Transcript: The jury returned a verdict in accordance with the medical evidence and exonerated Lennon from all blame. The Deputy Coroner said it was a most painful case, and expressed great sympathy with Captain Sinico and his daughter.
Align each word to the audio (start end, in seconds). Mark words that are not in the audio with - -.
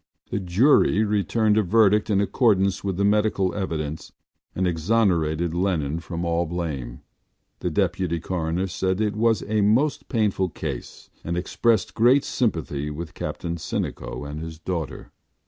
The 0.31 0.39
jury 0.39 1.03
returned 1.03 1.59
a 1.59 1.61
verdict 1.61 2.09
in 2.09 2.21
accordance 2.21 2.83
with 2.83 2.97
the 2.97 3.05
medical 3.05 3.53
evidence 3.53 4.11
and 4.55 4.65
exonerated 4.65 5.53
Lennon 5.53 5.99
from 5.99 6.25
all 6.25 6.47
blame. 6.47 7.01
The 7.59 7.69
Deputy 7.69 8.19
Coroner 8.19 8.65
said 8.65 8.99
it 8.99 9.15
was 9.15 9.43
a 9.47 9.61
most 9.61 10.09
painful 10.09 10.49
case, 10.49 11.11
and 11.23 11.37
expressed 11.37 11.93
great 11.93 12.23
sympathy 12.23 12.89
with 12.89 13.13
Captain 13.13 13.57
Sinico 13.57 14.27
and 14.27 14.39
his 14.39 14.57
daughter. 14.57 15.11